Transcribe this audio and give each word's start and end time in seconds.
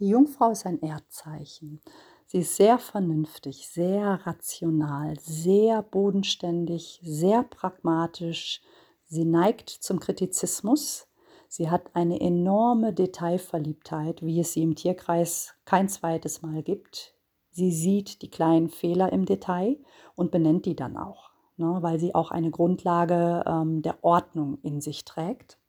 Die 0.00 0.08
Jungfrau 0.08 0.50
ist 0.50 0.66
ein 0.66 0.82
Erdzeichen. 0.82 1.80
Sie 2.26 2.38
ist 2.38 2.56
sehr 2.56 2.78
vernünftig, 2.78 3.68
sehr 3.68 4.26
rational, 4.26 5.16
sehr 5.20 5.82
bodenständig, 5.82 7.00
sehr 7.04 7.44
pragmatisch. 7.44 8.60
Sie 9.04 9.24
neigt 9.24 9.70
zum 9.70 10.00
Kritizismus. 10.00 11.06
Sie 11.46 11.70
hat 11.70 11.94
eine 11.94 12.20
enorme 12.20 12.92
Detailverliebtheit, 12.92 14.22
wie 14.22 14.40
es 14.40 14.52
sie 14.52 14.62
im 14.62 14.74
Tierkreis 14.74 15.54
kein 15.64 15.88
zweites 15.88 16.42
Mal 16.42 16.64
gibt. 16.64 17.14
Sie 17.52 17.70
sieht 17.70 18.22
die 18.22 18.30
kleinen 18.30 18.70
Fehler 18.70 19.12
im 19.12 19.26
Detail 19.26 19.78
und 20.16 20.32
benennt 20.32 20.66
die 20.66 20.74
dann 20.74 20.96
auch, 20.96 21.30
ne, 21.56 21.78
weil 21.82 22.00
sie 22.00 22.16
auch 22.16 22.32
eine 22.32 22.50
Grundlage 22.50 23.44
ähm, 23.46 23.82
der 23.82 24.02
Ordnung 24.02 24.58
in 24.62 24.80
sich 24.80 25.04
trägt. 25.04 25.60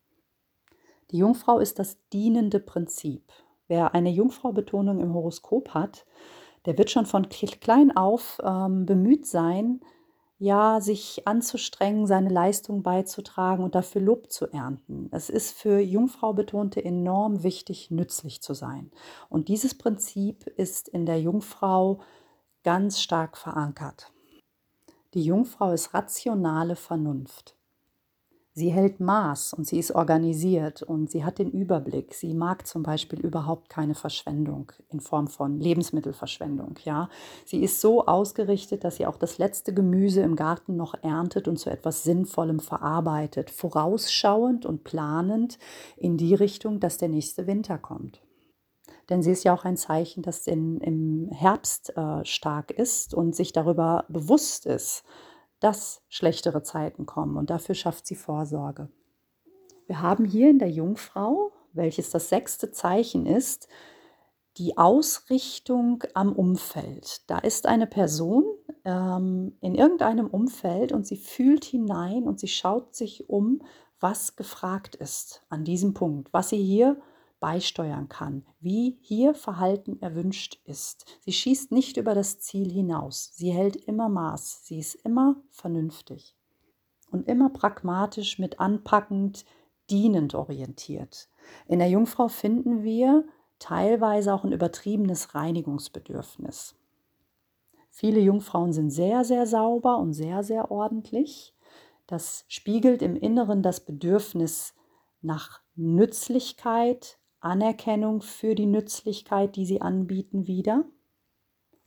Die 1.11 1.17
Jungfrau 1.17 1.59
ist 1.59 1.77
das 1.77 1.99
dienende 2.09 2.59
Prinzip. 2.59 3.31
Wer 3.67 3.93
eine 3.93 4.09
Jungfrau-Betonung 4.09 4.99
im 4.99 5.13
Horoskop 5.13 5.69
hat, 5.73 6.05
der 6.65 6.77
wird 6.77 6.89
schon 6.91 7.05
von 7.05 7.29
klein 7.29 7.95
auf 7.95 8.39
ähm, 8.43 8.85
bemüht 8.85 9.25
sein, 9.25 9.81
ja, 10.37 10.81
sich 10.81 11.27
anzustrengen, 11.27 12.07
seine 12.07 12.29
Leistung 12.29 12.83
beizutragen 12.83 13.63
und 13.63 13.73
dafür 13.73 14.01
Lob 14.01 14.31
zu 14.31 14.47
ernten. 14.47 15.07
Es 15.11 15.29
ist 15.29 15.57
für 15.57 15.79
Jungfrau-Betonte 15.79 16.83
enorm 16.83 17.43
wichtig, 17.43 17.89
nützlich 17.89 18.41
zu 18.41 18.53
sein. 18.53 18.91
Und 19.29 19.47
dieses 19.47 19.77
Prinzip 19.77 20.45
ist 20.47 20.89
in 20.89 21.05
der 21.05 21.21
Jungfrau 21.21 22.01
ganz 22.63 22.99
stark 22.99 23.37
verankert. 23.37 24.11
Die 25.13 25.23
Jungfrau 25.23 25.71
ist 25.71 25.93
rationale 25.93 26.75
Vernunft. 26.75 27.54
Sie 28.57 28.69
hält 28.69 29.01
Maß 29.01 29.53
und 29.53 29.67
sie 29.67 29.77
ist 29.77 29.91
organisiert 29.91 30.81
und 30.81 31.11
sie 31.11 31.25
hat 31.25 31.39
den 31.39 31.51
Überblick. 31.51 32.13
Sie 32.13 32.33
mag 32.33 32.65
zum 32.65 32.83
Beispiel 32.83 33.19
überhaupt 33.19 33.67
keine 33.67 33.95
Verschwendung 33.95 34.71
in 34.87 35.01
Form 35.01 35.27
von 35.27 35.59
Lebensmittelverschwendung. 35.59 36.75
Ja, 36.85 37.09
sie 37.43 37.61
ist 37.61 37.81
so 37.81 38.05
ausgerichtet, 38.05 38.85
dass 38.85 38.95
sie 38.95 39.07
auch 39.07 39.17
das 39.17 39.39
letzte 39.39 39.73
Gemüse 39.73 40.21
im 40.21 40.37
Garten 40.37 40.77
noch 40.77 40.93
erntet 41.03 41.49
und 41.49 41.57
zu 41.57 41.69
etwas 41.69 42.03
Sinnvollem 42.03 42.61
verarbeitet, 42.61 43.49
vorausschauend 43.49 44.65
und 44.65 44.85
planend 44.85 45.59
in 45.97 46.15
die 46.15 46.33
Richtung, 46.33 46.79
dass 46.79 46.97
der 46.97 47.09
nächste 47.09 47.47
Winter 47.47 47.77
kommt. 47.77 48.21
Denn 49.09 49.21
sie 49.21 49.31
ist 49.31 49.43
ja 49.43 49.53
auch 49.53 49.65
ein 49.65 49.75
Zeichen, 49.75 50.23
das 50.23 50.47
in, 50.47 50.79
im 50.79 51.29
Herbst 51.29 51.95
äh, 51.97 52.23
stark 52.23 52.71
ist 52.71 53.13
und 53.13 53.35
sich 53.35 53.51
darüber 53.51 54.05
bewusst 54.07 54.65
ist, 54.65 55.03
dass 55.59 56.01
schlechtere 56.09 56.63
Zeiten 56.63 57.05
kommen 57.05 57.37
und 57.37 57.49
dafür 57.49 57.75
schafft 57.75 58.07
sie 58.07 58.15
Vorsorge. 58.15 58.89
Wir 59.87 60.01
haben 60.01 60.25
hier 60.25 60.49
in 60.49 60.59
der 60.59 60.69
Jungfrau, 60.69 61.51
welches 61.73 62.09
das 62.09 62.29
sechste 62.29 62.71
Zeichen 62.71 63.25
ist, 63.25 63.67
die 64.57 64.77
Ausrichtung 64.77 66.03
am 66.13 66.31
Umfeld. 66.31 67.29
Da 67.29 67.39
ist 67.39 67.67
eine 67.67 67.87
Person 67.87 68.45
ähm, 68.85 69.57
in 69.59 69.75
irgendeinem 69.75 70.27
Umfeld 70.27 70.91
und 70.91 71.05
sie 71.05 71.17
fühlt 71.17 71.65
hinein 71.65 72.23
und 72.23 72.39
sie 72.39 72.47
schaut 72.47 72.95
sich 72.95 73.29
um, 73.29 73.61
was 73.99 74.35
gefragt 74.35 74.95
ist 74.95 75.43
an 75.49 75.65
diesem 75.65 75.93
Punkt, 75.93 76.31
was 76.31 76.49
sie 76.49 76.63
hier 76.63 76.97
beisteuern 77.45 78.09
kann, 78.09 78.43
wie 78.59 78.97
hier 79.01 79.35
Verhalten 79.35 80.01
erwünscht 80.01 80.59
ist. 80.63 81.05
Sie 81.19 81.31
schießt 81.31 81.71
nicht 81.71 81.95
über 81.95 82.15
das 82.15 82.39
Ziel 82.39 82.71
hinaus. 82.71 83.33
Sie 83.35 83.51
hält 83.51 83.75
immer 83.75 84.09
Maß. 84.09 84.65
Sie 84.65 84.79
ist 84.79 84.95
immer 84.95 85.35
vernünftig 85.51 86.35
und 87.11 87.27
immer 87.27 87.51
pragmatisch 87.51 88.39
mit 88.39 88.59
anpackend, 88.59 89.45
dienend 89.91 90.33
orientiert. 90.33 91.29
In 91.67 91.77
der 91.77 91.87
Jungfrau 91.87 92.29
finden 92.29 92.81
wir 92.81 93.27
teilweise 93.59 94.33
auch 94.33 94.43
ein 94.43 94.51
übertriebenes 94.51 95.35
Reinigungsbedürfnis. 95.35 96.73
Viele 97.91 98.21
Jungfrauen 98.21 98.73
sind 98.73 98.89
sehr, 98.89 99.23
sehr 99.23 99.45
sauber 99.45 99.99
und 99.99 100.13
sehr, 100.13 100.41
sehr 100.43 100.71
ordentlich. 100.71 101.53
Das 102.07 102.43
spiegelt 102.47 103.03
im 103.03 103.15
Inneren 103.15 103.61
das 103.61 103.85
Bedürfnis 103.85 104.73
nach 105.21 105.61
Nützlichkeit, 105.75 107.19
Anerkennung 107.45 108.21
für 108.21 108.55
die 108.55 108.65
Nützlichkeit, 108.65 109.55
die 109.55 109.65
sie 109.65 109.81
anbieten, 109.81 110.47
wieder. 110.47 110.85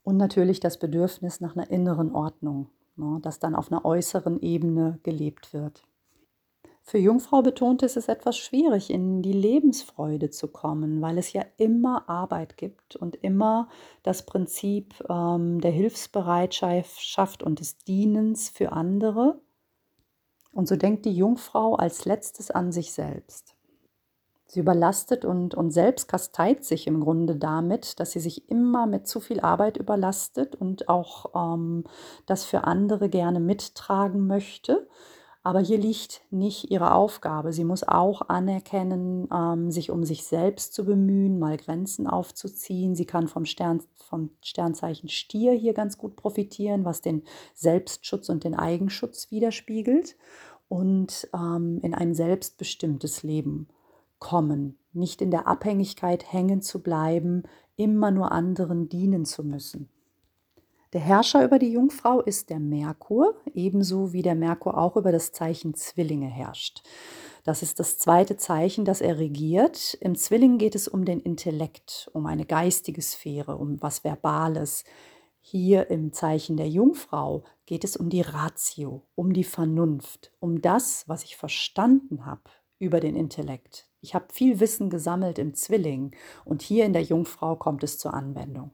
Und 0.03 0.17
natürlich 0.17 0.61
das 0.61 0.79
Bedürfnis 0.79 1.41
nach 1.41 1.57
einer 1.57 1.71
inneren 1.71 2.15
Ordnung, 2.15 2.69
ne, 2.97 3.19
das 3.23 3.41
dann 3.41 3.55
auf 3.55 3.71
einer 3.71 3.85
äußeren 3.85 4.41
Ebene 4.41 5.01
gelebt 5.03 5.53
wird. 5.53 5.83
Für 6.89 6.97
Jungfrau 6.97 7.43
betont 7.43 7.83
ist 7.83 7.99
es 7.99 8.09
etwas 8.09 8.39
schwierig, 8.39 8.89
in 8.89 9.21
die 9.21 9.35
Lebensfreude 9.35 10.31
zu 10.31 10.49
kommen, 10.49 11.03
weil 11.03 11.19
es 11.19 11.35
ja 11.35 11.45
immer 11.59 12.09
Arbeit 12.09 12.57
gibt 12.57 12.97
und 12.97 13.17
immer 13.17 13.69
das 14.03 14.25
Prinzip 14.25 14.95
ähm, 15.11 15.61
der 15.61 15.71
Hilfsbereitschaft 15.71 17.43
und 17.43 17.61
des 17.61 17.77
Dienens 17.77 18.49
für 18.49 18.73
andere. 18.73 19.39
Und 20.55 20.67
so 20.67 20.77
denkt 20.77 21.05
die 21.05 21.15
Jungfrau 21.15 21.75
als 21.75 22.07
letztes 22.07 22.51
an 22.51 22.73
sich 22.73 22.93
selbst. 22.95 23.58
Sie 24.51 24.61
überlastet 24.61 25.27
und, 25.27 25.55
und 25.55 25.73
selbst 25.73 26.09
kasteit 26.09 26.65
sich 26.65 26.87
im 26.87 27.01
Grunde 27.01 27.37
damit, 27.37 28.01
dass 28.01 28.13
sie 28.13 28.21
sich 28.21 28.49
immer 28.49 28.87
mit 28.87 29.07
zu 29.07 29.21
viel 29.21 29.41
Arbeit 29.41 29.77
überlastet 29.77 30.57
und 30.57 30.89
auch 30.89 31.55
ähm, 31.55 31.85
das 32.25 32.45
für 32.45 32.65
andere 32.65 33.11
gerne 33.11 33.41
mittragen 33.41 34.27
möchte. 34.27 34.89
Aber 35.43 35.61
hier 35.61 35.77
liegt 35.77 36.23
nicht 36.31 36.71
ihre 36.71 36.95
Aufgabe. 36.95 37.53
Sie 37.53 37.65
muss 37.65 37.87
auch 37.87 38.23
anerkennen, 38.29 39.29
ähm, 39.33 39.71
sich 39.71 39.91
um 39.91 40.05
sich 40.05 40.25
selbst 40.25 40.73
zu 40.73 40.87
bemühen, 40.87 41.39
mal 41.39 41.59
Grenzen 41.59 42.07
aufzuziehen. 42.07 42.95
Sie 42.95 43.07
kann 43.07 43.29
vom, 43.29 43.45
Stern, 43.45 43.83
vom 43.97 44.31
Sternzeichen 44.43 45.11
Stier 45.11 45.53
hier 45.53 45.75
ganz 45.75 45.99
gut 45.99 46.17
profitieren, 46.17 46.87
was 46.87 47.03
den 47.03 47.23
Selbstschutz 47.55 48.31
und 48.31 48.45
den 48.45 48.55
Eigenschutz 48.55 49.31
widerspiegelt 49.31 50.17
und 50.69 51.29
ähm, 51.35 51.81
in 51.83 51.95
ein 51.95 52.15
selbstbestimmtes 52.15 53.23
Leben 53.23 53.69
kommen, 54.19 54.79
nicht 54.93 55.23
in 55.23 55.31
der 55.31 55.47
Abhängigkeit 55.47 56.33
hängen 56.33 56.63
zu 56.63 56.83
bleiben, 56.83 57.45
immer 57.77 58.11
nur 58.11 58.33
anderen 58.33 58.89
dienen 58.89 59.25
zu 59.25 59.45
müssen. 59.45 59.89
Der 60.95 61.03
Herrscher 61.03 61.45
über 61.45 61.59
die 61.59 61.71
Jungfrau 61.71 62.23
ist 62.23 62.49
der 62.49 62.61
Merkur, 62.61 63.35
ebenso 63.53 64.15
wie 64.15 64.23
der 64.23 64.35
Merkur 64.35 64.79
auch 64.79 64.97
über 64.97 65.13
das 65.13 65.33
Zeichen 65.33 65.75
Zwillinge 65.75 66.29
herrscht. 66.29 66.83
Das 67.45 67.63
ist 67.63 67.79
das 67.79 67.99
zweite 67.99 68.39
Zeichen, 68.39 68.87
das 68.87 69.03
er 69.03 69.19
regiert. 69.19 69.95
Im 70.01 70.15
Zwilling 70.15 70.57
geht 70.57 70.75
es 70.75 70.89
um 70.89 71.05
den 71.05 71.21
Intellekt, 71.21 72.09
um 72.15 72.25
eine 72.25 72.47
geistige 72.47 73.03
Sphäre, 73.03 73.57
um 73.57 73.81
was 73.83 74.03
Verbales. 74.03 74.85
Hier 75.41 75.91
im 75.91 76.13
Zeichen 76.13 76.57
der 76.57 76.69
Jungfrau 76.69 77.45
geht 77.67 77.85
es 77.85 77.97
um 77.97 78.09
die 78.09 78.23
Ratio, 78.23 79.03
um 79.15 79.33
die 79.33 79.45
Vernunft, 79.45 80.33
um 80.41 80.63
das, 80.63 81.07
was 81.07 81.23
ich 81.23 81.37
verstanden 81.37 82.25
habe 82.25 82.43
über 82.79 83.01
den 83.01 83.17
Intellekt, 83.17 83.88
ich 84.01 84.15
habe 84.15 84.27
viel 84.33 84.61
Wissen 84.61 84.91
gesammelt 84.91 85.39
im 85.39 85.55
Zwilling 85.55 86.15
und 86.45 86.63
hier 86.63 86.85
in 86.85 86.93
der 86.93 87.03
Jungfrau 87.03 87.57
kommt 87.57 87.83
es 87.83 87.99
zur 87.99 88.15
Anwendung. 88.15 88.71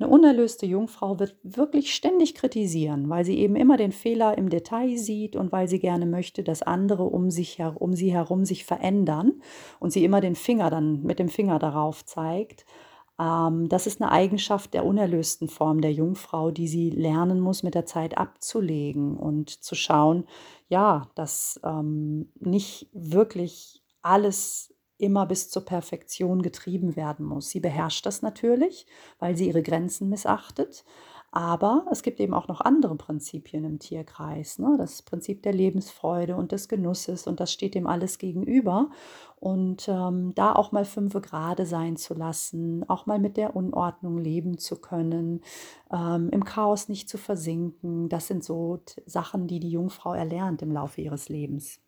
Eine 0.00 0.08
unerlöste 0.08 0.64
Jungfrau 0.64 1.18
wird 1.18 1.36
wirklich 1.42 1.94
ständig 1.94 2.34
kritisieren, 2.34 3.10
weil 3.10 3.26
sie 3.26 3.38
eben 3.38 3.54
immer 3.54 3.76
den 3.76 3.92
Fehler 3.92 4.38
im 4.38 4.48
Detail 4.48 4.96
sieht 4.96 5.36
und 5.36 5.52
weil 5.52 5.68
sie 5.68 5.78
gerne 5.78 6.06
möchte, 6.06 6.42
dass 6.42 6.62
andere 6.62 7.02
um, 7.04 7.30
sich 7.30 7.60
um 7.60 7.92
sie 7.92 8.10
herum 8.10 8.46
sich 8.46 8.64
verändern 8.64 9.42
und 9.78 9.92
sie 9.92 10.02
immer 10.02 10.22
den 10.22 10.36
Finger 10.36 10.70
dann 10.70 11.02
mit 11.02 11.18
dem 11.18 11.28
Finger 11.28 11.58
darauf 11.58 12.02
zeigt. 12.06 12.64
Ähm, 13.20 13.68
das 13.68 13.86
ist 13.86 14.00
eine 14.00 14.10
Eigenschaft 14.10 14.72
der 14.72 14.86
unerlösten 14.86 15.48
Form 15.48 15.82
der 15.82 15.92
Jungfrau, 15.92 16.50
die 16.50 16.66
sie 16.66 16.88
lernen 16.88 17.38
muss, 17.38 17.62
mit 17.62 17.74
der 17.74 17.84
Zeit 17.84 18.16
abzulegen 18.16 19.18
und 19.18 19.50
zu 19.50 19.74
schauen, 19.74 20.24
ja, 20.68 21.08
dass 21.14 21.60
ähm, 21.62 22.32
nicht 22.40 22.88
wirklich 22.94 23.79
alles 24.02 24.74
immer 24.98 25.26
bis 25.26 25.48
zur 25.50 25.64
Perfektion 25.64 26.42
getrieben 26.42 26.94
werden 26.94 27.24
muss. 27.24 27.48
Sie 27.50 27.60
beherrscht 27.60 28.04
das 28.06 28.22
natürlich, 28.22 28.86
weil 29.18 29.36
sie 29.36 29.48
ihre 29.48 29.62
Grenzen 29.62 30.08
missachtet. 30.08 30.84
Aber 31.32 31.86
es 31.92 32.02
gibt 32.02 32.18
eben 32.18 32.34
auch 32.34 32.48
noch 32.48 32.60
andere 32.60 32.96
Prinzipien 32.96 33.64
im 33.64 33.78
Tierkreis. 33.78 34.58
Ne? 34.58 34.74
Das 34.78 35.02
Prinzip 35.02 35.44
der 35.44 35.52
Lebensfreude 35.52 36.34
und 36.34 36.50
des 36.50 36.68
Genusses 36.68 37.28
und 37.28 37.38
das 37.38 37.52
steht 37.52 37.76
dem 37.76 37.86
alles 37.86 38.18
gegenüber. 38.18 38.90
Und 39.38 39.88
ähm, 39.88 40.34
da 40.34 40.52
auch 40.52 40.72
mal 40.72 40.84
fünf 40.84 41.14
Grade 41.22 41.66
sein 41.66 41.96
zu 41.96 42.14
lassen, 42.14 42.84
auch 42.88 43.06
mal 43.06 43.20
mit 43.20 43.36
der 43.36 43.54
Unordnung 43.54 44.18
leben 44.18 44.58
zu 44.58 44.80
können, 44.80 45.40
ähm, 45.92 46.30
im 46.30 46.44
Chaos 46.44 46.88
nicht 46.88 47.08
zu 47.08 47.16
versinken, 47.16 48.08
das 48.08 48.26
sind 48.26 48.42
so 48.44 48.80
Sachen, 49.06 49.46
die 49.46 49.60
die 49.60 49.70
Jungfrau 49.70 50.12
erlernt 50.12 50.62
im 50.62 50.72
Laufe 50.72 51.00
ihres 51.00 51.28
Lebens. 51.28 51.80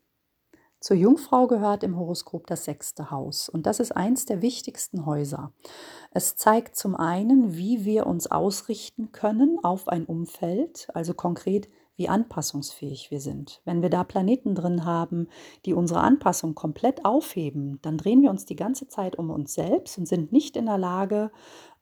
Zur 0.82 0.96
Jungfrau 0.96 1.46
gehört 1.46 1.84
im 1.84 1.96
Horoskop 1.96 2.49
das 2.49 2.64
sechste 2.64 3.12
Haus 3.12 3.49
und 3.49 3.67
das 3.67 3.79
ist 3.79 3.93
eins 3.93 4.26
der 4.26 4.43
wichtigsten 4.43 5.06
Häuser. 5.06 5.52
Es 6.11 6.34
zeigt 6.34 6.75
zum 6.75 6.96
einen, 6.96 7.56
wie 7.56 7.84
wir 7.84 8.05
uns 8.05 8.29
ausrichten 8.29 9.12
können 9.12 9.61
auf 9.62 9.87
ein 9.87 10.05
Umfeld, 10.05 10.88
also 10.93 11.14
konkret, 11.14 11.69
wie 11.94 12.08
anpassungsfähig 12.08 13.12
wir 13.12 13.20
sind. 13.20 13.61
Wenn 13.64 13.81
wir 13.81 13.90
da 13.90 14.02
Planeten 14.02 14.56
drin 14.56 14.84
haben, 14.84 15.29
die 15.67 15.73
unsere 15.73 16.00
Anpassung 16.00 16.56
komplett 16.56 17.05
aufheben, 17.05 17.79
dann 17.82 17.96
drehen 17.96 18.20
wir 18.20 18.31
uns 18.31 18.44
die 18.44 18.56
ganze 18.56 18.88
Zeit 18.88 19.17
um 19.17 19.31
uns 19.31 19.55
selbst 19.55 19.99
und 19.99 20.08
sind 20.08 20.32
nicht 20.32 20.56
in 20.56 20.67
der 20.67 20.79
Lage, 20.79 21.31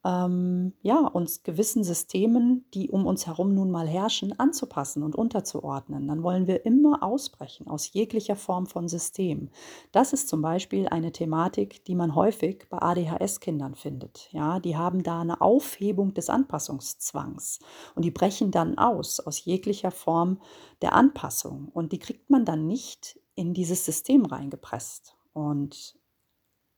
ähm, 0.05 0.73
ja, 0.81 1.07
uns 1.07 1.43
gewissen 1.43 1.85
Systemen, 1.85 2.65
die 2.73 2.91
um 2.91 3.07
uns 3.07 3.27
herum 3.27 3.55
nun 3.55 3.71
mal 3.71 3.87
herrschen, 3.87 4.39
anzupassen 4.39 5.03
und 5.03 5.15
unterzuordnen. 5.15 6.09
Dann 6.09 6.23
wollen 6.23 6.47
wir 6.47 6.65
immer 6.65 7.03
ausbrechen 7.03 7.69
aus 7.69 7.93
jeglicher 7.93 8.37
Form 8.37 8.67
von 8.67 8.89
System. 8.89 9.51
Das 9.93 10.13
ist 10.13 10.29
zum 10.29 10.41
Beispiel 10.41 10.89
eine 10.89 11.13
Thematik, 11.13 11.85
die 11.85 11.95
man 11.95 12.15
häufig 12.15 12.67
bei 12.71 12.81
ADHS-Kindern 12.81 13.75
findet. 13.75 14.29
Ja, 14.33 14.59
die 14.59 14.77
haben 14.77 15.03
da 15.03 15.21
eine 15.21 15.41
Aufhebung 15.41 16.15
des 16.15 16.31
Anpassungszwangs 16.31 17.59
und 17.95 18.05
die 18.05 18.11
brechen 18.11 18.51
dann 18.51 18.79
aus 18.79 19.21
aus 19.21 19.45
jeglicher 19.45 19.91
Form 19.91 20.41
der 20.81 20.95
Anpassung 20.95 21.69
und 21.73 21.93
die 21.93 21.99
kriegt 21.99 22.31
man 22.31 22.47
dann 22.47 22.67
nicht 22.67 23.21
in 23.35 23.53
dieses 23.53 23.85
System 23.85 24.25
reingepresst. 24.25 25.15
Und 25.33 26.00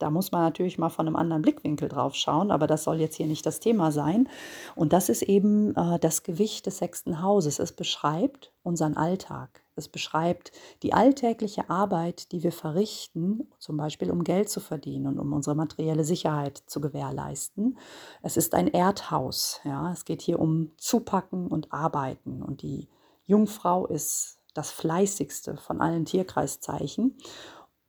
da 0.02 0.10
muss 0.10 0.32
man 0.32 0.43
natürlich 0.43 0.78
mal 0.78 0.88
von 0.88 1.06
einem 1.06 1.14
anderen 1.14 1.43
Blickwinkel 1.43 1.88
drauf 1.88 2.16
schauen, 2.16 2.50
aber 2.50 2.66
das 2.66 2.82
soll 2.82 2.96
jetzt 2.96 3.14
hier 3.14 3.28
nicht 3.28 3.46
das 3.46 3.60
Thema 3.60 3.93
sein. 3.93 4.28
Und 4.75 4.93
das 4.93 5.08
ist 5.08 5.22
eben 5.22 5.76
äh, 5.76 6.00
das 6.00 6.25
Gewicht 6.25 6.66
des 6.66 6.78
sechsten 6.78 7.22
Hauses. 7.22 7.60
Es 7.60 7.70
beschreibt 7.70 8.52
unseren 8.64 8.96
Alltag. 8.96 9.62
Es 9.76 9.88
beschreibt 9.88 10.50
die 10.82 10.93
alltägliche 10.93 11.70
Arbeit, 11.70 12.32
die 12.32 12.43
wir 12.43 12.50
verrichten, 12.50 13.46
zum 13.60 13.76
Beispiel 13.76 14.10
um 14.10 14.25
Geld 14.25 14.49
zu 14.49 14.58
verdienen 14.58 15.06
und 15.06 15.20
um 15.20 15.32
unsere 15.32 15.54
materielle 15.54 16.02
Sicherheit 16.02 16.60
zu 16.66 16.81
gewährleisten. 16.81 17.78
Es 18.22 18.37
ist 18.37 18.54
ein 18.54 18.66
Erdhaus. 18.66 19.60
Ja? 19.62 19.93
Es 19.93 20.04
geht 20.04 20.20
hier 20.20 20.40
um 20.40 20.72
Zupacken 20.78 21.46
und 21.46 21.72
Arbeiten. 21.72 22.43
Und 22.43 22.62
die 22.62 22.88
Jungfrau 23.25 23.87
ist 23.87 24.38
das 24.52 24.72
fleißigste 24.72 25.58
von 25.58 25.81
allen 25.81 26.06
Tierkreiszeichen. 26.06 27.16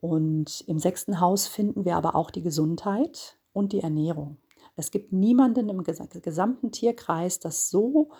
Und 0.04 0.60
im 0.66 0.78
sechsten 0.78 1.18
Haus 1.18 1.46
finden 1.46 1.86
wir 1.86 1.96
aber 1.96 2.14
auch 2.14 2.30
die 2.30 2.42
Gesundheit 2.42 3.38
und 3.54 3.72
die 3.72 3.80
Ernährung. 3.80 4.36
Es 4.76 4.90
gibt 4.90 5.14
niemanden 5.14 5.70
im 5.70 5.82
gesamten 5.82 6.72
Tierkreis, 6.72 7.40
das 7.40 7.70
so 7.70 8.10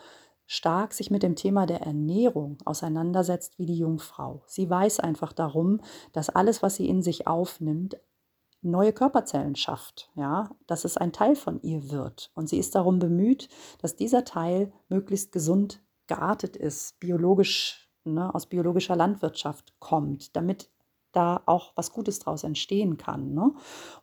stark 0.47 0.95
sich 0.95 1.11
mit 1.11 1.23
dem 1.23 1.37
Thema 1.37 1.67
der 1.67 1.83
Ernährung 1.83 2.57
auseinandersetzt 2.65 3.59
wie 3.59 3.67
die 3.67 3.77
Jungfrau. 3.77 4.43
Sie 4.47 4.71
weiß 4.71 5.01
einfach 5.01 5.35
darum, 5.35 5.83
dass 6.13 6.31
alles, 6.31 6.63
was 6.63 6.77
sie 6.77 6.89
in 6.89 7.03
sich 7.03 7.27
aufnimmt, 7.27 7.99
neue 8.63 8.95
Körperzellen 8.95 9.55
schafft, 9.55 10.11
ja, 10.15 10.57
dass 10.67 10.87
es 10.87 10.97
ein 10.97 11.13
Teil 11.13 11.37
von 11.37 11.61
ihr 11.61 11.91
wird. 11.91 12.31
Und 12.35 12.49
sie 12.49 12.57
ist 12.59 12.75
darum 12.75 12.99
bemüht, 12.99 13.51
dass 13.83 13.95
dieser 13.95 14.25
Teil 14.25 14.73
möglichst 14.89 15.33
gesund 15.33 15.83
geartet 16.07 16.57
ist, 16.57 16.99
biologisch, 16.99 17.91
ne, 18.05 18.35
aus 18.35 18.47
biologischer 18.47 18.97
Landwirtschaft 18.97 19.79
kommt, 19.81 20.35
damit 20.35 20.71
da 21.15 21.43
auch 21.47 21.73
was 21.77 21.93
Gutes 21.93 22.19
draus 22.19 22.45
entstehen 22.45 22.97
kann. 22.97 23.35
Ne? 23.35 23.53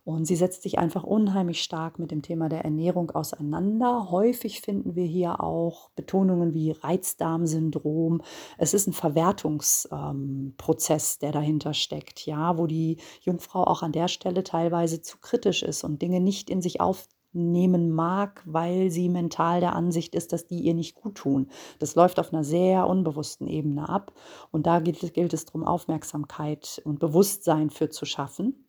Und 0.03 0.25
sie 0.25 0.35
setzt 0.35 0.63
sich 0.63 0.79
einfach 0.79 1.03
unheimlich 1.03 1.61
stark 1.61 1.99
mit 1.99 2.11
dem 2.11 2.21
Thema 2.21 2.49
der 2.49 2.63
Ernährung 2.63 3.11
auseinander. 3.11 4.11
Häufig 4.11 4.61
finden 4.61 4.95
wir 4.95 5.05
hier 5.05 5.43
auch 5.43 5.89
Betonungen 5.91 6.53
wie 6.53 6.71
Reizdarmsyndrom. 6.71 8.21
Es 8.57 8.73
ist 8.73 8.87
ein 8.87 8.93
Verwertungsprozess, 8.93 11.13
ähm, 11.13 11.17
der 11.21 11.31
dahinter 11.31 11.73
steckt, 11.73 12.25
ja, 12.25 12.57
wo 12.57 12.67
die 12.67 12.97
Jungfrau 13.21 13.63
auch 13.63 13.83
an 13.83 13.91
der 13.91 14.07
Stelle 14.07 14.43
teilweise 14.43 15.01
zu 15.01 15.17
kritisch 15.19 15.63
ist 15.63 15.83
und 15.83 16.01
Dinge 16.01 16.19
nicht 16.19 16.49
in 16.49 16.61
sich 16.61 16.81
auf 16.81 17.07
nehmen 17.33 17.91
mag, 17.91 18.41
weil 18.45 18.91
sie 18.91 19.09
mental 19.09 19.59
der 19.59 19.75
Ansicht 19.75 20.15
ist, 20.15 20.33
dass 20.33 20.47
die 20.47 20.59
ihr 20.59 20.73
nicht 20.73 20.95
gut 20.95 21.15
tun. 21.15 21.47
Das 21.79 21.95
läuft 21.95 22.19
auf 22.19 22.33
einer 22.33 22.43
sehr 22.43 22.87
unbewussten 22.87 23.47
Ebene 23.47 23.87
ab. 23.87 24.13
Und 24.51 24.67
da 24.67 24.79
gilt, 24.79 25.13
gilt 25.13 25.33
es 25.33 25.45
darum, 25.45 25.63
Aufmerksamkeit 25.63 26.81
und 26.85 26.99
Bewusstsein 26.99 27.69
für 27.69 27.89
zu 27.89 28.05
schaffen. 28.05 28.67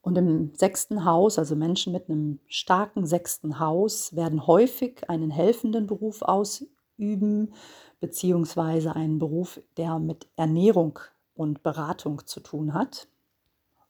Und 0.00 0.16
im 0.16 0.54
sechsten 0.54 1.04
Haus, 1.04 1.38
also 1.38 1.56
Menschen 1.56 1.92
mit 1.92 2.08
einem 2.08 2.40
starken 2.46 3.06
sechsten 3.06 3.58
Haus, 3.58 4.14
werden 4.16 4.46
häufig 4.46 5.10
einen 5.10 5.30
helfenden 5.30 5.86
Beruf 5.86 6.22
ausüben, 6.22 7.52
beziehungsweise 8.00 8.94
einen 8.96 9.18
Beruf, 9.18 9.60
der 9.76 9.98
mit 9.98 10.28
Ernährung 10.36 10.98
und 11.34 11.62
Beratung 11.62 12.26
zu 12.26 12.40
tun 12.40 12.72
hat 12.72 13.08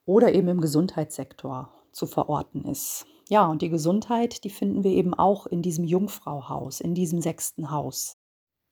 oder 0.04 0.32
eben 0.32 0.48
im 0.48 0.60
Gesundheitssektor 0.60 1.70
zu 1.92 2.06
verorten 2.06 2.64
ist. 2.64 3.06
Ja, 3.28 3.46
und 3.46 3.60
die 3.60 3.68
Gesundheit, 3.68 4.42
die 4.44 4.50
finden 4.50 4.84
wir 4.84 4.90
eben 4.90 5.12
auch 5.12 5.46
in 5.46 5.60
diesem 5.60 5.84
Jungfrauhaus, 5.84 6.80
in 6.80 6.94
diesem 6.94 7.20
sechsten 7.20 7.70
Haus. 7.70 8.16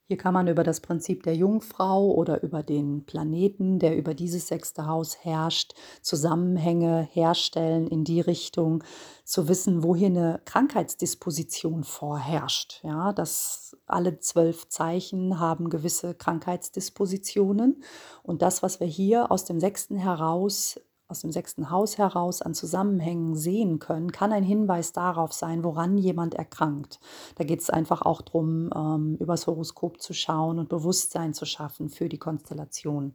Hier 0.08 0.16
kann 0.16 0.34
man 0.34 0.46
über 0.46 0.62
das 0.62 0.80
Prinzip 0.80 1.24
der 1.24 1.34
Jungfrau 1.34 2.12
oder 2.12 2.42
über 2.44 2.62
den 2.62 3.04
Planeten, 3.06 3.80
der 3.80 3.96
über 3.96 4.14
dieses 4.14 4.46
sechste 4.46 4.86
Haus 4.86 5.24
herrscht, 5.24 5.74
Zusammenhänge 6.00 7.08
herstellen 7.10 7.88
in 7.88 8.04
die 8.04 8.20
Richtung, 8.20 8.84
zu 9.24 9.48
wissen, 9.48 9.82
wo 9.82 9.96
hier 9.96 10.06
eine 10.06 10.40
Krankheitsdisposition 10.44 11.82
vorherrscht. 11.82 12.80
Ja, 12.84 13.12
dass 13.12 13.76
alle 13.86 14.20
zwölf 14.20 14.68
Zeichen 14.68 15.40
haben 15.40 15.70
gewisse 15.70 16.14
Krankheitsdispositionen. 16.14 17.82
Und 18.22 18.42
das, 18.42 18.62
was 18.62 18.78
wir 18.78 18.86
hier 18.86 19.32
aus 19.32 19.44
dem 19.44 19.58
sechsten 19.58 19.96
heraus 19.96 20.80
aus 21.08 21.20
dem 21.20 21.30
sechsten 21.30 21.70
Haus 21.70 21.98
heraus 21.98 22.42
an 22.42 22.54
Zusammenhängen 22.54 23.36
sehen 23.36 23.78
können, 23.78 24.10
kann 24.10 24.32
ein 24.32 24.42
Hinweis 24.42 24.92
darauf 24.92 25.32
sein, 25.32 25.62
woran 25.62 25.98
jemand 25.98 26.34
erkrankt. 26.34 26.98
Da 27.36 27.44
geht 27.44 27.60
es 27.60 27.70
einfach 27.70 28.02
auch 28.02 28.22
darum, 28.22 28.70
ähm, 28.74 29.16
übers 29.20 29.46
Horoskop 29.46 30.00
zu 30.00 30.12
schauen 30.14 30.58
und 30.58 30.68
Bewusstsein 30.68 31.34
zu 31.34 31.44
schaffen 31.46 31.88
für 31.88 32.08
die 32.08 32.18
Konstellation. 32.18 33.14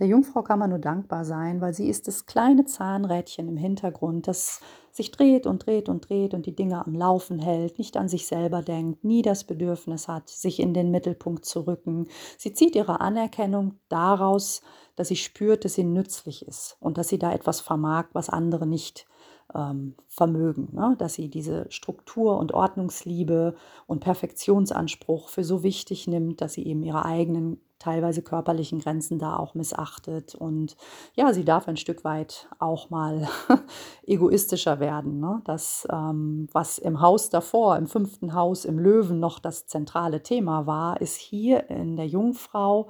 Der 0.00 0.08
Jungfrau 0.08 0.42
kann 0.42 0.58
man 0.58 0.70
nur 0.70 0.80
dankbar 0.80 1.24
sein, 1.24 1.60
weil 1.60 1.72
sie 1.72 1.88
ist 1.88 2.08
das 2.08 2.26
kleine 2.26 2.64
Zahnrädchen 2.64 3.46
im 3.48 3.56
Hintergrund, 3.56 4.26
das 4.26 4.60
sich 4.90 5.12
dreht 5.12 5.46
und 5.46 5.66
dreht 5.66 5.88
und 5.88 6.08
dreht 6.08 6.34
und 6.34 6.46
die 6.46 6.54
Dinge 6.54 6.84
am 6.84 6.94
Laufen 6.94 7.38
hält, 7.38 7.78
nicht 7.78 7.96
an 7.96 8.08
sich 8.08 8.26
selber 8.26 8.62
denkt, 8.62 9.04
nie 9.04 9.22
das 9.22 9.44
Bedürfnis 9.44 10.08
hat, 10.08 10.28
sich 10.28 10.58
in 10.58 10.74
den 10.74 10.90
Mittelpunkt 10.90 11.44
zu 11.44 11.60
rücken. 11.60 12.08
Sie 12.38 12.52
zieht 12.52 12.74
ihre 12.74 13.00
Anerkennung 13.00 13.78
daraus, 13.88 14.62
dass 14.96 15.08
sie 15.08 15.16
spürt, 15.16 15.64
dass 15.64 15.74
sie 15.74 15.84
nützlich 15.84 16.46
ist 16.46 16.76
und 16.80 16.98
dass 16.98 17.08
sie 17.08 17.18
da 17.18 17.32
etwas 17.32 17.60
vermag, 17.60 18.06
was 18.12 18.28
andere 18.28 18.66
nicht 18.66 19.06
ähm, 19.54 19.94
vermögen. 20.08 20.68
Ne? 20.72 20.94
Dass 20.98 21.14
sie 21.14 21.28
diese 21.28 21.66
Struktur 21.70 22.38
und 22.38 22.52
Ordnungsliebe 22.52 23.54
und 23.86 24.00
Perfektionsanspruch 24.00 25.28
für 25.28 25.44
so 25.44 25.62
wichtig 25.62 26.06
nimmt, 26.06 26.40
dass 26.40 26.54
sie 26.54 26.66
eben 26.66 26.82
ihre 26.82 27.04
eigenen 27.04 27.60
teilweise 27.78 28.22
körperlichen 28.22 28.78
Grenzen 28.78 29.18
da 29.18 29.36
auch 29.36 29.54
missachtet. 29.54 30.34
Und 30.34 30.76
ja, 31.14 31.34
sie 31.34 31.44
darf 31.44 31.68
ein 31.68 31.76
Stück 31.76 32.02
weit 32.02 32.48
auch 32.58 32.88
mal 32.88 33.28
egoistischer 34.06 34.80
werden. 34.80 35.20
Ne? 35.20 35.42
Das, 35.44 35.86
ähm, 35.92 36.48
was 36.52 36.78
im 36.78 37.00
Haus 37.00 37.28
davor, 37.28 37.76
im 37.76 37.86
fünften 37.86 38.32
Haus, 38.32 38.64
im 38.64 38.78
Löwen 38.78 39.20
noch 39.20 39.38
das 39.38 39.66
zentrale 39.66 40.22
Thema 40.22 40.66
war, 40.66 41.00
ist 41.00 41.16
hier 41.16 41.68
in 41.68 41.96
der 41.96 42.06
Jungfrau 42.06 42.88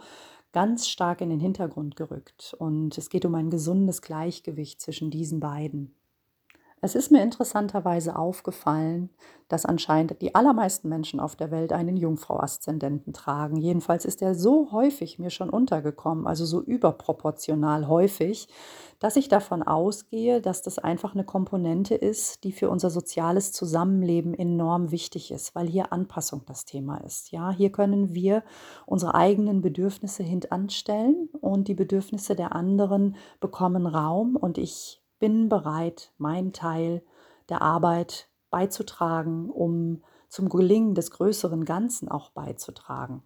ganz 0.53 0.89
stark 0.89 1.21
in 1.21 1.31
den 1.31 1.41
Hintergrund 1.41 1.97
gerückt. 1.97 2.55
Und 2.59 2.97
es 2.97 3.11
geht 3.11 3.25
um 3.25 3.35
ein 3.35 3.51
gesundes 3.51 4.01
Gleichgewicht 4.01 4.81
zwischen 4.81 5.11
diesen 5.11 5.41
beiden. 5.41 5.93
Es 6.85 6.95
ist 6.95 7.11
mir 7.11 7.23
interessanterweise 7.23 8.15
aufgefallen, 8.15 9.09
dass 9.49 9.65
anscheinend 9.65 10.21
die 10.21 10.35
allermeisten 10.35 10.91
Menschen 10.91 11.19
auf 11.19 11.35
der 11.35 11.51
Welt 11.51 11.73
einen 11.73 11.97
Jungfrau-Aszendenten 11.97 13.15
tragen. 13.15 13.57
Jedenfalls 13.57 14.05
ist 14.05 14.21
er 14.21 14.35
so 14.35 14.71
häufig 14.71 15.19
mir 15.19 15.31
schon 15.31 15.49
untergekommen, 15.49 16.27
also 16.27 16.45
so 16.45 16.61
überproportional 16.61 17.89
häufig, 17.89 18.49
dass 18.99 19.17
ich 19.17 19.29
davon 19.29 19.63
ausgehe, 19.63 20.43
dass 20.43 20.61
das 20.61 20.79
einfach 20.79 21.15
eine 21.15 21.25
Komponente 21.25 21.95
ist, 21.95 22.45
die 22.45 22.53
für 22.53 22.69
unser 22.69 22.91
soziales 22.91 23.53
Zusammenleben 23.53 24.35
enorm 24.35 24.91
wichtig 24.91 25.31
ist, 25.31 25.55
weil 25.55 25.67
hier 25.67 25.91
Anpassung 25.91 26.43
das 26.45 26.67
Thema 26.67 26.99
ist. 26.99 27.31
Ja, 27.31 27.51
hier 27.51 27.73
können 27.73 28.13
wir 28.13 28.43
unsere 28.85 29.15
eigenen 29.15 29.63
Bedürfnisse 29.63 30.23
hintanstellen 30.23 31.31
und 31.41 31.67
die 31.67 31.75
Bedürfnisse 31.75 32.37
der 32.37 32.55
anderen 32.55 33.17
bekommen 33.41 33.87
Raum 33.87 34.37
und 34.37 34.59
ich 34.59 35.01
bin 35.25 35.49
bereit, 35.49 36.13
meinen 36.19 36.53
Teil 36.53 37.03
der 37.49 37.63
Arbeit 37.63 38.29
beizutragen, 38.51 39.49
um 39.49 40.03
zum 40.29 40.51
Gelingen 40.51 40.95
des 40.95 41.11
größeren 41.13 41.65
Ganzen 41.65 42.11
auch 42.11 42.29
beizutragen. 42.29 43.23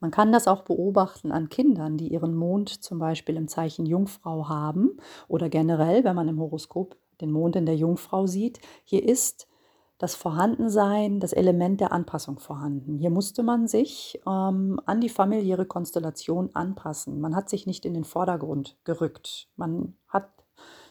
Man 0.00 0.10
kann 0.10 0.32
das 0.32 0.46
auch 0.46 0.64
beobachten 0.64 1.32
an 1.32 1.48
Kindern, 1.48 1.96
die 1.96 2.12
ihren 2.12 2.34
Mond 2.34 2.68
zum 2.68 2.98
Beispiel 2.98 3.36
im 3.36 3.48
Zeichen 3.48 3.86
Jungfrau 3.86 4.50
haben 4.50 4.98
oder 5.28 5.48
generell, 5.48 6.04
wenn 6.04 6.14
man 6.14 6.28
im 6.28 6.38
Horoskop 6.38 6.98
den 7.22 7.30
Mond 7.30 7.56
in 7.56 7.64
der 7.64 7.76
Jungfrau 7.76 8.26
sieht. 8.26 8.60
Hier 8.84 9.02
ist 9.02 9.48
das 9.96 10.14
Vorhandensein, 10.14 11.20
das 11.20 11.32
Element 11.32 11.80
der 11.80 11.92
Anpassung 11.92 12.38
vorhanden. 12.38 12.98
Hier 12.98 13.08
musste 13.08 13.42
man 13.42 13.66
sich 13.66 14.20
ähm, 14.26 14.78
an 14.84 15.00
die 15.00 15.08
familiäre 15.08 15.64
Konstellation 15.64 16.50
anpassen. 16.52 17.18
Man 17.18 17.34
hat 17.34 17.48
sich 17.48 17.66
nicht 17.66 17.86
in 17.86 17.94
den 17.94 18.04
Vordergrund 18.04 18.76
gerückt. 18.84 19.48
Man 19.56 19.96
hat 20.06 20.35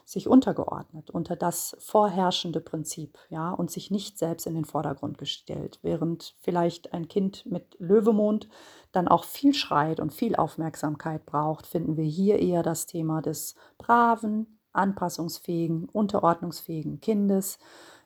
sich 0.05 0.27
untergeordnet 0.27 1.09
unter 1.09 1.35
das 1.35 1.75
vorherrschende 1.79 2.61
Prinzip, 2.61 3.17
ja, 3.29 3.51
und 3.51 3.71
sich 3.71 3.89
nicht 3.89 4.19
selbst 4.19 4.45
in 4.45 4.53
den 4.53 4.65
Vordergrund 4.65 5.17
gestellt, 5.17 5.79
während 5.81 6.35
vielleicht 6.39 6.93
ein 6.93 7.07
Kind 7.07 7.45
mit 7.47 7.75
Löwemond 7.79 8.47
dann 8.91 9.07
auch 9.07 9.23
viel 9.23 9.55
schreit 9.55 9.99
und 9.99 10.13
viel 10.13 10.35
Aufmerksamkeit 10.35 11.25
braucht, 11.25 11.65
finden 11.65 11.97
wir 11.97 12.05
hier 12.05 12.39
eher 12.39 12.61
das 12.61 12.85
Thema 12.85 13.23
des 13.23 13.55
braven, 13.79 14.59
anpassungsfähigen, 14.73 15.89
unterordnungsfähigen 15.89 17.01
Kindes, 17.01 17.57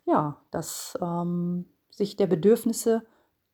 ja, 0.05 0.37
das 0.51 0.97
ähm, 1.01 1.65
sich 1.89 2.15
der 2.15 2.27
Bedürfnisse 2.27 3.03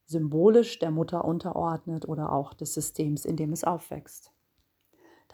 symbolisch 0.06 0.78
der 0.78 0.92
Mutter 0.92 1.26
unterordnet 1.26 2.08
oder 2.08 2.32
auch 2.32 2.54
des 2.54 2.76
Systems, 2.76 3.26
in 3.26 3.38
dem 3.38 3.52
es 3.52 3.64
aufwächst. 3.64 4.35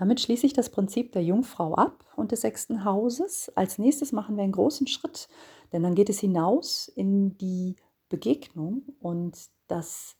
Damit 0.01 0.20
schließe 0.20 0.48
ich 0.48 0.53
das 0.53 0.72
Prinzip 0.72 1.12
der 1.12 1.24
Jungfrau 1.24 1.75
ab 1.75 2.03
und 2.15 2.31
des 2.31 2.41
sechsten 2.41 2.86
Hauses. 2.86 3.51
Als 3.53 3.77
nächstes 3.77 4.12
machen 4.12 4.36
wir 4.36 4.43
einen 4.43 4.51
großen 4.51 4.88
Schritt, 4.88 5.29
denn 5.72 5.84
dann 5.84 5.93
geht 5.93 6.10
es 6.10 6.20
hinaus 6.20 6.88
in 6.88 7.38
die 7.38 7.75
Begegnung 8.10 8.81
und 9.00 9.38
das 9.67 10.15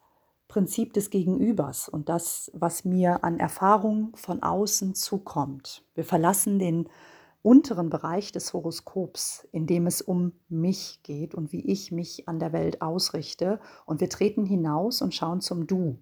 Prinzip 0.48 0.94
des 0.94 1.10
Gegenübers 1.10 1.90
und 1.90 2.10
das, 2.10 2.52
was 2.54 2.86
mir 2.86 3.24
an 3.24 3.40
Erfahrung 3.40 4.16
von 4.16 4.44
außen 4.44 4.94
zukommt. 4.94 5.84
Wir 5.96 6.06
verlassen 6.06 6.60
den 6.60 6.88
unteren 7.42 7.90
Bereich 7.90 8.32
des 8.32 8.54
Horoskops, 8.54 9.48
in 9.52 9.66
dem 9.66 9.88
es 9.88 10.04
um 10.04 10.34
mich 10.48 11.00
geht 11.02 11.34
und 11.34 11.52
wie 11.54 11.66
ich 11.66 11.92
mich 11.92 12.28
an 12.30 12.38
der 12.38 12.54
Welt 12.54 12.84
ausrichte. 12.84 13.60
Und 13.88 14.00
wir 14.00 14.10
treten 14.10 14.46
hinaus 14.46 15.02
und 15.02 15.16
schauen 15.16 15.42
zum 15.42 15.66
Du. 15.66 15.98